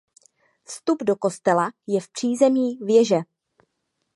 Vstup 0.63 1.03
do 1.03 1.15
kostela 1.15 1.71
je 1.87 2.01
v 2.01 2.09
přízemí 2.09 2.77
věže. 2.81 3.17